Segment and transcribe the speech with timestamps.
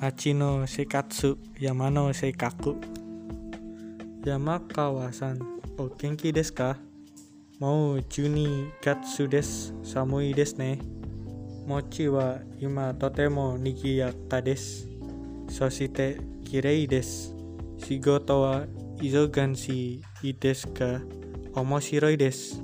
[0.00, 2.72] Machi no Seikatsu Yama no Seikaku
[4.24, 5.36] Yamakawa-san
[5.76, 6.76] O genki desu ka?
[7.60, 9.76] Mau juni gatsu desu.
[9.84, 10.78] Samui desu ne.
[11.68, 14.88] Mochi wa ima totemo nigiyaka desu.
[15.48, 17.36] Soshite kirei desu.
[17.84, 18.66] Shigoto wa
[19.02, 20.00] izoganshi
[20.40, 21.00] desu ga
[21.54, 22.56] Omoshiroi desu.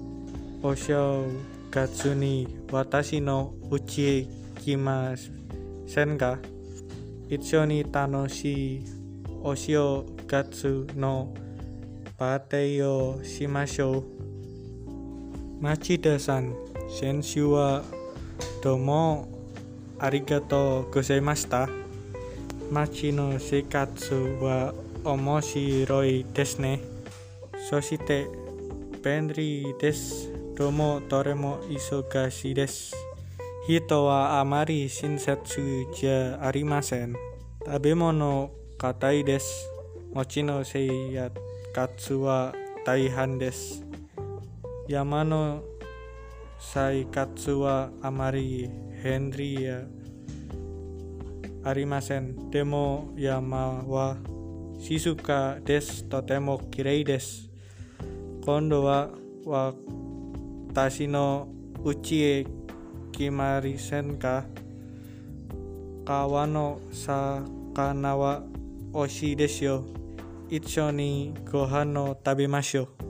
[0.62, 1.26] Osho
[1.70, 4.28] gatsu ni watashi no uchi
[4.64, 6.38] kimasen ka?
[7.28, 8.84] 一緒に楽しい
[9.42, 11.34] お正月の
[12.16, 14.04] パーティーをしましょう。
[15.60, 16.54] 町田さん、
[16.88, 17.82] 先週は
[18.62, 19.28] どうも
[19.98, 21.68] ありがとうございました。
[22.70, 24.72] 町の生活は
[25.04, 26.80] 面白いですね。
[27.68, 28.28] そして、
[29.02, 30.32] 便利です。
[30.54, 33.05] どうもどれも忙しいです。
[33.68, 37.16] 人はあまり親切じゃありません。
[37.64, 39.68] 食べ物硬いです。
[40.14, 41.32] 餅のせいや
[41.74, 42.54] かつは
[42.84, 43.84] 大半です。
[44.86, 45.64] 山の
[46.60, 48.70] 生活はあまり
[49.02, 49.80] ヘ変理や
[51.64, 52.50] ありません。
[52.50, 54.16] でも山は
[54.78, 56.04] 静かです。
[56.04, 57.50] とてもきれいです。
[58.44, 59.10] 今度は
[60.68, 61.48] 私の
[61.84, 62.46] 家へ
[63.16, 64.44] Kimarisenka
[66.04, 68.44] Kawano Sakanawa
[68.92, 69.84] Oshi desyo
[70.52, 73.05] it'soni Gohano Tabemashyo